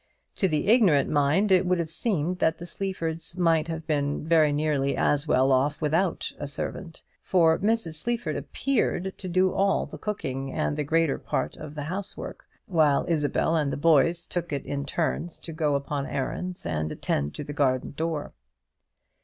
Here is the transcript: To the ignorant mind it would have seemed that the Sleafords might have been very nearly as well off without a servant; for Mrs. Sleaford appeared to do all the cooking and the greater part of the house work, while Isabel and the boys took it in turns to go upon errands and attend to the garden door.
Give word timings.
To 0.37 0.47
the 0.47 0.65
ignorant 0.65 1.11
mind 1.11 1.51
it 1.51 1.63
would 1.67 1.77
have 1.77 1.91
seemed 1.91 2.39
that 2.39 2.57
the 2.57 2.65
Sleafords 2.65 3.37
might 3.37 3.67
have 3.67 3.85
been 3.85 4.27
very 4.27 4.51
nearly 4.51 4.97
as 4.97 5.27
well 5.27 5.51
off 5.51 5.79
without 5.79 6.31
a 6.39 6.47
servant; 6.47 7.03
for 7.21 7.59
Mrs. 7.59 7.97
Sleaford 8.01 8.35
appeared 8.35 9.15
to 9.19 9.29
do 9.29 9.53
all 9.53 9.85
the 9.85 9.99
cooking 9.99 10.51
and 10.51 10.75
the 10.75 10.83
greater 10.83 11.19
part 11.19 11.55
of 11.55 11.75
the 11.75 11.83
house 11.83 12.17
work, 12.17 12.45
while 12.65 13.05
Isabel 13.07 13.55
and 13.55 13.71
the 13.71 13.77
boys 13.77 14.25
took 14.25 14.51
it 14.51 14.65
in 14.65 14.87
turns 14.87 15.37
to 15.37 15.53
go 15.53 15.75
upon 15.75 16.07
errands 16.07 16.65
and 16.65 16.91
attend 16.91 17.35
to 17.35 17.43
the 17.43 17.53
garden 17.53 17.91
door. 17.95 18.33